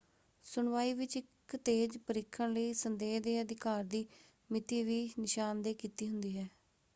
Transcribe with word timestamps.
ਸੁਣਵਾਈ 0.45 0.93
ਵਿੱਚ 0.93 1.15
ਇੱਕ 1.17 1.55
ਤੇਜ਼ 1.65 1.97
ਪਰੀਖਣ 2.07 2.53
ਲਈ 2.53 2.73
ਸੰਦੇਹ 2.73 3.19
ਦੇ 3.21 3.39
ਅਧਿਕਾਰ 3.41 3.83
ਦੀ 3.83 4.05
ਮਿਤੀ 4.49 4.83
ਵੀ 4.83 4.99
ਨਿਸ਼ਾਨਦੇਹ 5.19 5.75
ਕੀਤੀ 5.75 6.09
ਹੁੰਦੀ 6.09 6.37
ਹੈ। 6.37 6.47